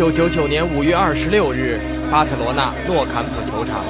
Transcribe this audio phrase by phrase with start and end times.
[0.00, 1.78] 一九九九年五月二十六日，
[2.10, 3.84] 巴塞罗那诺坎普球场，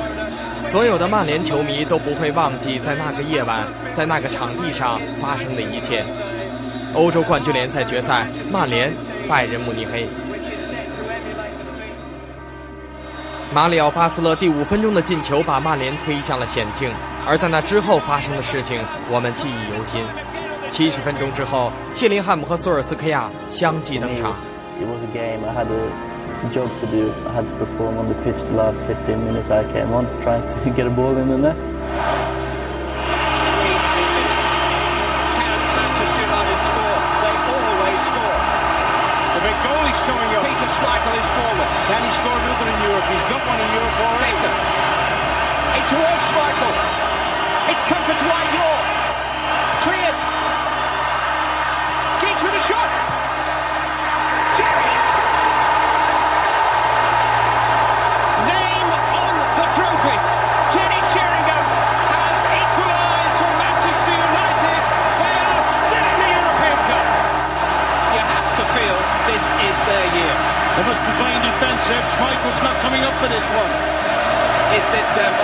[0.65, 3.61] 所有的曼联球迷都不会忘记在那个夜晚，
[3.95, 6.05] 在那个场地上发生的一切。
[6.95, 8.93] 欧洲冠军联赛决赛，曼联
[9.29, 10.09] 拜仁慕尼黑。
[13.55, 16.91] 马里奥·巴斯勒第五分钟的进球把曼联推向了险境，
[17.25, 20.05] 而在那之后发生的事情，我们记忆犹新。
[20.70, 24.34] 七十分钟之后，谢林汉姆和索尔斯克亚相继登场。
[26.43, 26.71] It was a game.
[26.71, 27.12] I had job to do.
[27.29, 30.43] I had to perform on the pitch the last 15 minutes I came on, trying
[30.43, 31.57] to get a ball in the net.
[31.57, 31.65] Can
[35.77, 36.98] Manchester United score?
[37.20, 38.39] They always score.
[39.37, 40.45] The big goal is coming up.
[40.48, 41.69] Peter Schmeichel is forward.
[41.89, 43.05] Can he score another in Europe?
[43.11, 44.33] He's got one in Europe already.
[45.77, 46.73] In towards Schmeichel.
[47.69, 48.84] It's come for Dwight York.
[49.84, 50.20] Cleared.
[75.12, 75.39] step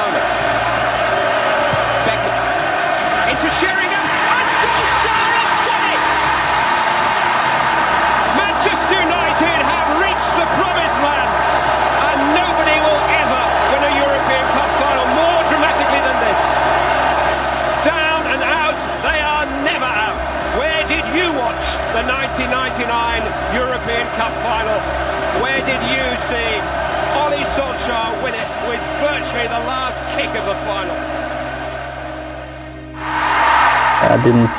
[34.27, 34.51] didn't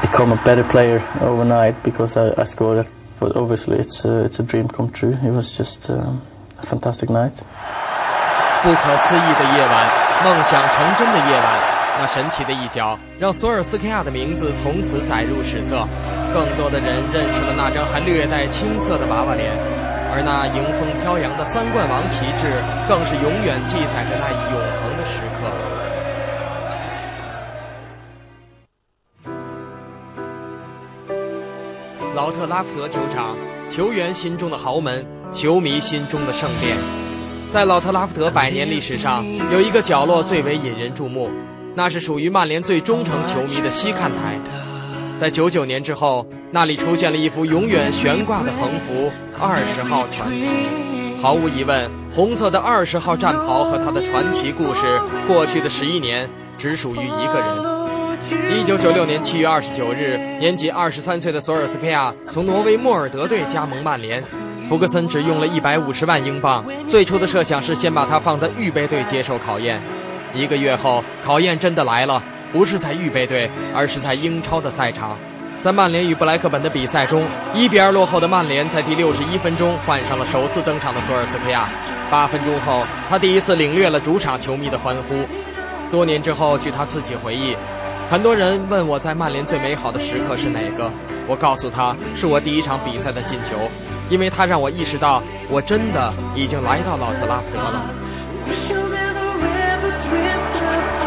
[0.00, 2.90] become a better player overnight because I, I scored it.
[3.20, 5.14] But obviously, it's a, it's a dream come true.
[5.22, 6.02] It was just a
[6.62, 7.42] fantastic night.
[8.62, 9.90] 不可思议的夜晚，
[10.24, 11.46] 梦想成真的夜晚，
[12.00, 15.86] 那神奇的一脚让索尔斯克亚的名字从此载入史册。
[16.32, 19.52] 更多的人认识了那张还略带青涩的娃娃脸，
[20.10, 22.48] 而那迎风飘扬的三冠王旗帜，
[22.88, 24.58] 更是永远记载着那一永
[32.14, 33.34] 劳特拉福德球场，
[33.70, 36.76] 球员心中的豪门，球迷心中的圣殿。
[37.50, 41.30] 在老特拉福德百年历史上，有一个角落最为引人注目，
[41.74, 44.38] 那是属于曼联最忠诚球迷的西看台。
[45.18, 50.46] 在九九年之后，那里出现了一幅永远悬挂的横幅“二十号传奇”。
[51.22, 56.28] 毫无疑问，红色的二十号战袍和他的传奇故事，过去的十一年
[56.58, 57.71] 只属于一个人。
[58.30, 64.22] 一九九六年七月二十九日，年仅二十三岁的索尔斯克亚从挪威莫尔德队加盟曼联。
[64.68, 69.82] 福格森只用了一百五十万英镑，最初的设想是先把他放在预备队接受考验。
[70.32, 72.22] 一个月后，考验真的来了，
[72.52, 75.18] 不是在预备队，而是在英超的赛场。
[75.58, 81.68] 在曼联与布莱克本的比赛中，一比二落后的曼联在第六十一分钟换上了首次登场的索尔斯克亚。
[82.08, 85.14] 八分钟后，他第一次领略了主场球迷的欢呼。
[85.90, 87.56] 多年之后，据他自己回忆。
[88.12, 90.90] 很多人问我在曼联最美好的时刻是哪个，
[91.26, 93.56] 我告诉他是我第一场比赛的进球，
[94.10, 97.80] 因为他让我意识到我真的已经来到老特拉福德了。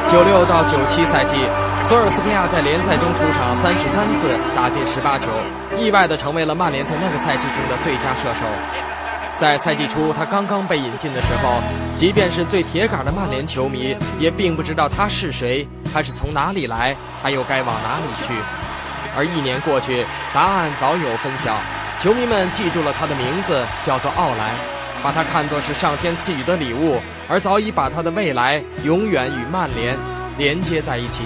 [0.09, 1.37] 九六到九七赛季，
[1.85, 5.29] 索尔斯克亚在联赛中出场三十三次，打进十八球，
[5.77, 8.49] 意外的成为了曼联在那个赛季中的最佳射手。
[9.35, 11.59] 在赛季初，他刚刚被引进的时候，
[11.97, 18.33] 即便是最铁杆的曼联球迷，也并不知道他是谁，他是从哪里来，他又该往哪里去。
[19.17, 21.57] 而一年过去，答案早有分晓，
[22.01, 24.53] 球迷们记住了他的名字，叫做奥莱，
[25.03, 29.97] 把他看作是上天赐予的礼物，而早已把他的未来永远与曼联
[30.37, 31.23] 连接在一起。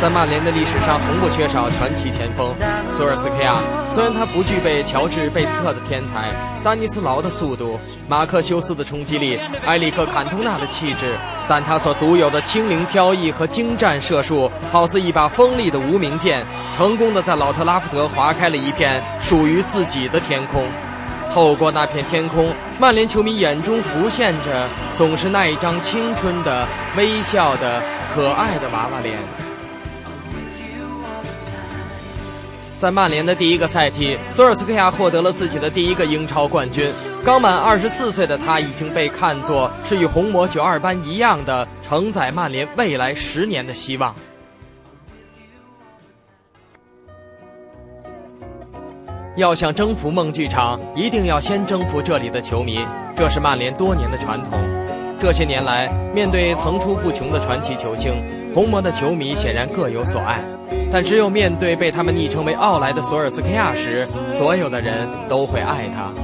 [0.00, 2.54] 在曼联的历史上，从不缺少传奇前锋
[2.92, 3.56] 索尔斯克亚。
[3.88, 6.30] 虽然他不具备乔治·贝斯特的天才、
[6.62, 11.16] 丹尼斯·劳的速度、马克修斯的冲击力、埃里克·坎通纳的气质，
[11.48, 16.44] 但他所独有的轻灵飘逸和精湛射术，好似一把锋利的无名剑，
[16.76, 20.64] 成功的在老特拉福德划开了一片属于自己的天空。
[21.32, 26.66] 透过那片天空，曼联球迷眼中浮现着总是那一张青春的、
[26.96, 27.80] 微笑的、
[28.14, 29.18] 可爱的娃娃脸。
[32.78, 36.92] 在曼联的第一个赛季，索尔斯克亚获得了自己的第一个英超冠军。
[37.24, 44.14] 刚满二十四岁的他，已经被看作是与红魔九二班一样的承载曼联未来十年的希望。
[49.36, 52.86] 要想征服梦剧场，一定要先征服这里的球迷，
[53.16, 54.60] 这是曼联多年的传统。
[55.18, 58.22] 这些年来，面对层出不穷的传奇球星，
[58.54, 60.44] 红魔的球迷显然各有所爱。
[60.94, 66.14] 但只有面对被他们昵称为“奥莱”的索尔斯克亚时，所有的人都会爱他。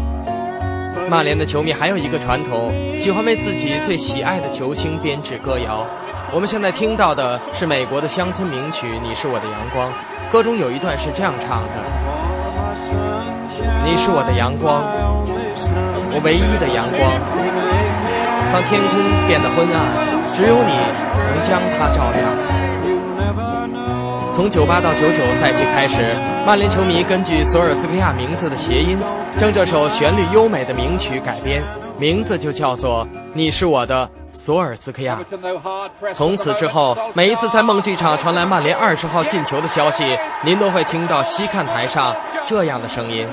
[1.08, 5.84] 曼联的球迷还有一个传统，喜欢为自己最喜爱的球星编制歌谣。
[6.32, 9.88] 我们现在听到的是美国的乡村名曲《你是我的阳光》，
[10.30, 11.82] 歌中有一段是这样唱的
[13.84, 14.84] ：“你是我的阳光，
[16.14, 17.18] 我唯一的阳光。
[18.52, 20.78] 当天空变得昏暗，只有你
[21.34, 22.60] 能将它照亮。”
[24.32, 26.14] 从九八到九九赛季开始，
[26.46, 28.96] 曼联球迷根据索尔斯克亚名字的谐音，
[29.36, 31.62] 将这首旋律优美的名曲改编，
[31.98, 33.04] 名字就叫做
[33.34, 35.20] 《你是我的索尔斯克亚》。
[36.14, 42.14] 从此之后，每一次在梦剧场传来曼联二十号进球的消息，您都会听到西看台上
[42.46, 43.26] 这样的声音。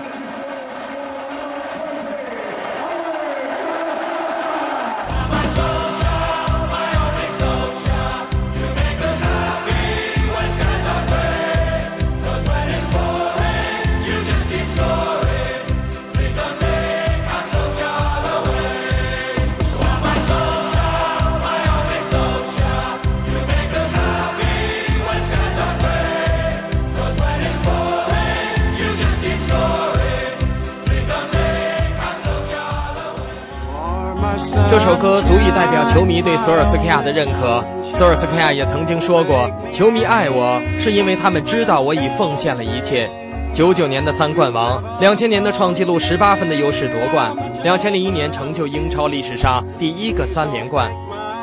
[35.97, 37.65] 球迷对索尔斯克亚的认可。
[37.95, 43.09] 索尔斯克亚也曾经说过：“球迷爱我，是因为他们知道我已奉献了一切。”
[43.51, 50.91] 九九年的三冠王，两千年的创纪录十八分的优势夺冠，两千零一年成就英超历史上第一个三连冠。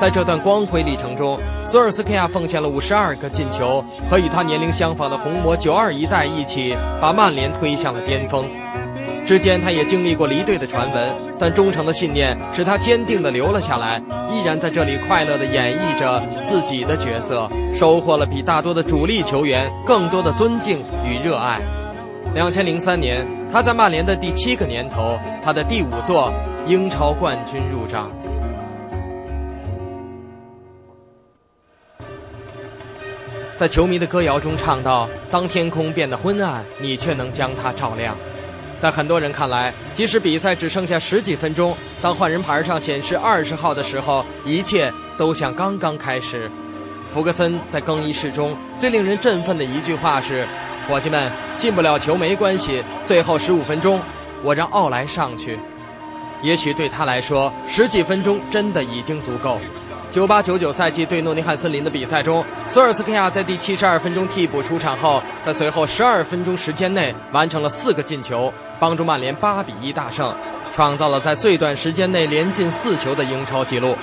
[0.01, 1.37] 在这段光辉历程中，
[1.67, 8.45] 索尔斯克亚奉献了五十二个进球，和与他年龄相仿的红魔九二一代一起，把曼联推向了巅峰。
[9.27, 14.01] 之间，他也经历过离队的传闻，但忠诚的信念使他坚定地留了下来，
[14.31, 21.59] 依然在这里快乐地演绎着自己的角色，收获了比大多的主力球员更多的尊敬与热爱。
[22.35, 26.31] 两千零三年，他在曼联的第七个年头，他的第五座
[26.67, 28.11] 英超冠军入账。
[33.57, 38.17] 在球迷的歌谣中唱到：“当天空变得昏暗，你却能将它照亮。”
[38.85, 46.51] 在很多人看来，即使比赛只剩下十几分钟，当换人牌上显示二十号的时候，一切都像刚刚开始。
[47.09, 50.47] 福格森在更衣室中最令人振奋的一句话是
[50.87, 53.99] ：“伙计们，进不了球没关系，最后十五分钟，
[54.43, 55.59] 我让奥莱上去。”
[56.45, 59.59] 也许对他来说，十几分钟真的已经足够。
[60.13, 70.35] 九八九九赛季对诺丁汉森林的比赛中，索尔斯克亚在第七十二分钟替补出场后，在随后十二分钟时间内完成了四个进球，帮助曼联八比一大胜，
[70.73, 73.97] 创造了在最短时间内连进四球的英超纪录。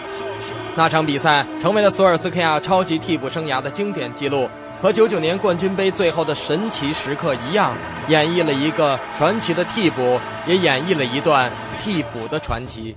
[0.76, 4.50] 那场比赛成为了索尔斯克亚超级替补生涯的经典记录，
[4.82, 7.76] 和九九年冠军杯最后的神奇时刻一样，
[8.08, 12.96] 演绎了一个传奇的替补，也演绎了一段替补的传奇。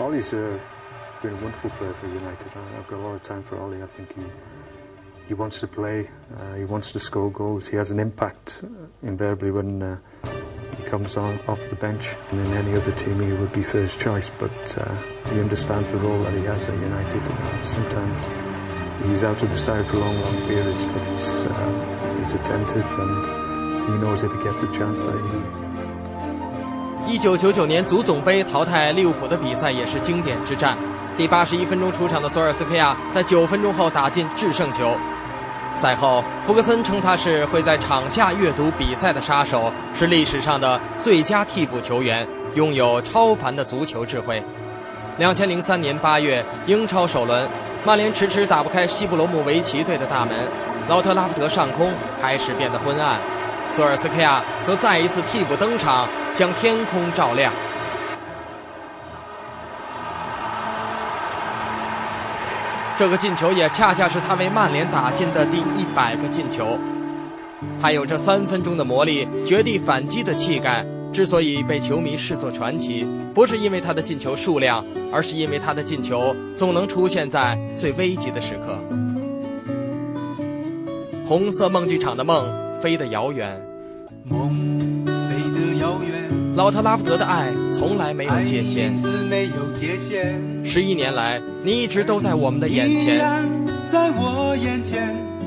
[0.00, 0.32] Oli's
[1.22, 2.50] been a wonderful player for United.
[2.56, 3.82] I've got a lot of time for Ollie.
[3.82, 4.24] I think he
[5.28, 6.08] he wants to play.
[6.34, 7.68] Uh, he wants to score goals.
[7.68, 8.64] He has an impact
[9.02, 9.96] invariably when uh,
[10.79, 12.15] he comes on off the bench.
[12.31, 14.29] And in any other team, he would be first choice.
[14.37, 14.95] But uh,
[15.31, 17.21] he understands the role that he has at United.
[17.61, 18.29] Sometimes
[19.05, 23.89] he's out of the side for long, long periods, but he's uh, he's attentive and
[23.89, 25.65] he knows if he gets a chance that he.
[27.07, 30.75] 一九九九年足总杯淘汰利物浦的比赛也是经典之战。
[31.15, 34.97] 第八十一分钟出场的索尔斯克亚在九分钟后打进制胜球。
[35.80, 44.42] 赛后，福格森称他是会在场下阅读比赛的杀手，是历史上的最佳替补球员，拥有超凡的足球智慧。
[45.16, 47.48] 两千零三年八月，英超首轮，
[47.82, 50.36] 曼联迟迟打不开西布罗姆维奇队的大门，
[50.86, 53.16] 劳特拉福德上空开始变得昏暗，
[53.70, 57.50] 索尔斯克亚则再一次替补登场，将天空照亮。
[63.00, 66.78] 这个进球也恰恰是他为曼联打进的第一百个进球。
[67.80, 70.84] 他有着三分钟的魔力、绝地反击的气概。
[71.10, 78.78] 之所以被球迷视作传奇，不是因为他的进球数量，而是因为他的进球总能出现在最危急的时刻。
[81.24, 82.44] 红色梦剧场的梦
[82.82, 83.58] 飞得遥远，
[84.24, 84.69] 梦
[86.60, 88.94] 老特拉福德的爱从来没有界限。
[90.62, 93.18] 十一年来，你一直都在我们的眼前，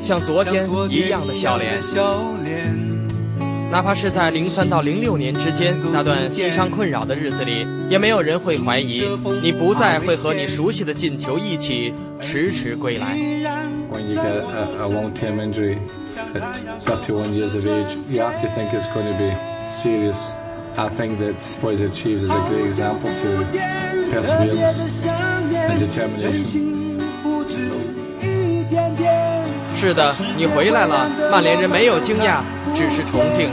[0.01, 1.79] 像昨天一样的笑脸。
[3.71, 9.07] 哪怕是在零三到零六年之间那段膝伤困扰的日子里，也没有人会怀疑
[9.43, 13.15] 你不再会和你熟悉的进球一起迟迟归来。
[13.91, 15.77] When you get a, a long-term injury
[16.33, 16.41] at
[16.83, 19.35] 31 years of age, you have to think it's going to be
[19.71, 20.17] serious.
[20.75, 23.45] I think that what he's achieved is a great example to
[24.11, 26.73] perseverance and determination.
[29.75, 32.41] 是的，你回来了，曼联人没有惊讶，
[32.73, 33.51] 只是崇敬。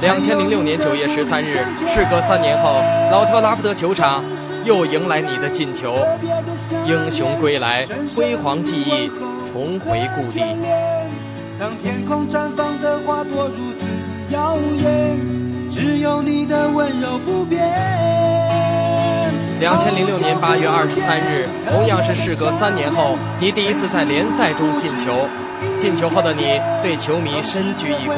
[0.00, 2.82] 两千零六年九月十三日，事隔三年后，
[3.12, 4.24] 老特拉福德球场
[4.64, 5.94] 又迎来你的进球，
[6.84, 9.08] 英雄归来，辉煌记忆
[9.52, 10.40] 重回故地。
[11.58, 13.86] 当天空绽放的花朵如此
[14.34, 15.16] 耀眼，
[15.76, 17.60] 只有你的温柔不变。
[19.60, 25.28] 两千零六年八月二十三日，同样是事隔三年后，你第一次在联赛中进球。
[25.78, 28.16] 进球后的你对球迷深鞠一躬，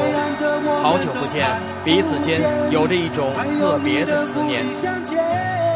[0.81, 1.47] 好久不见，
[1.83, 2.39] 彼此间
[2.69, 4.63] 有着一种特别的思念。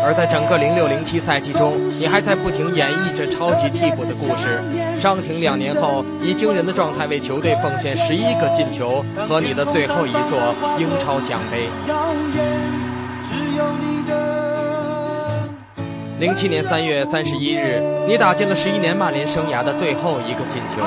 [0.06, 4.62] 而在整个零六零七赛季中，你还在不停演绎着超级替补的故事。
[5.00, 10.38] 伤停两年后，以惊人的状态为球队奉献十一个进球和你的最后一座
[10.78, 11.70] 英超奖杯。
[16.20, 20.82] 零七年三月三十一日，你打进了十一年曼联生涯的最后一个进球，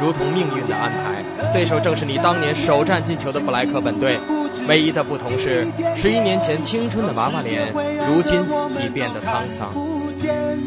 [0.00, 4.18] 如同命运的安排，对手正是你当年首战进球的布莱克本队。
[4.66, 7.72] 唯一的不同是，十一年前青春的娃娃脸，
[8.08, 8.40] 如今
[8.82, 9.72] 已变得沧桑。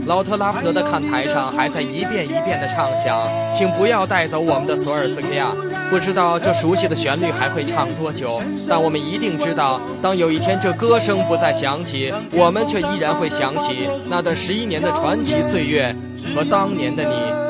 [0.05, 5.47] 老特拉福德的看台上还在一遍一遍地唱响，请不要带走我们的索尔斯克亚。
[5.89, 15.95] 不知道这熟悉的旋律还会唱多久，但我们一定知道，当有一天这歌声不再响起，我们却依然会想起那段十一年的传奇岁月
[16.35, 17.46] 和当年的你。